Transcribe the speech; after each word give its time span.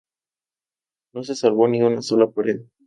No 1.13 1.21
se 1.23 1.35
salvó 1.35 1.67
ni 1.67 1.83
una 1.83 2.01
sola 2.01 2.25
pared. 2.27 2.61